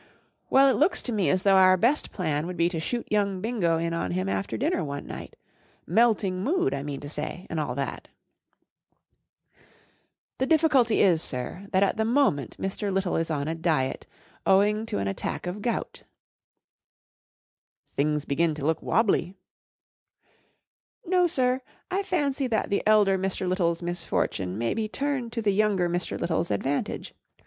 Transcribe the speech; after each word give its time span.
■' 0.01 0.03
Well, 0.49 0.67
it 0.67 0.79
looks 0.79 1.03
to 1.03 1.13
rue 1.13 1.27
as 1.29 1.43
though 1.43 1.57
our 1.57 1.77
best 1.77 2.11
plan 2.11 2.47
would 2.47 2.59
he 2.59 2.69
to 2.69 2.77
mm 2.77 2.79
IT 2.79 2.83
shoot 2.83 3.07
young 3.11 3.39
Bingo 3.39 3.77
in 3.77 3.93
on 3.93 4.09
him 4.13 4.27
after 4.27 4.57
dinner 4.57 4.83
one 4.83 5.05
night* 5.05 5.35
Melting 5.85 6.43
mood, 6.43 6.73
I 6.73 6.81
mean 6.81 6.99
to 7.01 7.07
say, 7.07 7.45
and 7.51 7.59
all 7.59 7.75
that*"" 7.75 8.07
The 10.39 10.47
difficulty 10.47 11.01
is 11.01 11.21
p 11.23 11.27
sir, 11.27 11.67
that 11.71 11.83
at 11.83 11.97
the 11.97 12.03
moment 12.03 12.57
Mr. 12.57 12.91
Little 12.91 13.15
is 13.15 13.29
on 13.29 13.47
a 13.47 13.53
diet, 13.53 14.07
owing 14.43 14.87
to 14.87 14.97
an 14.97 15.07
attack 15.07 15.45
of 15.45 15.61
gout,"" 15.61 16.01
Things 17.95 18.25
begin 18.25 18.55
to 18.55 18.65
look 18.65 18.81
wobbly*"" 18.81 19.35
No, 21.05 21.27
sir, 21.27 21.61
I 21.91 22.01
fancy 22.01 22.47
that 22.47 22.71
the 22.71 22.81
elder 22.87 23.19
Mr. 23.19 23.47
Little's 23.47 23.83
misfortune 23.83 24.57
may 24.57 24.73
be 24.73 24.87
turned 24.89 25.31
to 25.33 25.43
the 25.43 25.53
younger 25.53 25.87
Mr* 25.87 26.19
Little's 26.19 26.49
a 26.49 26.57
d 26.57 26.63
vantage. 26.63 27.13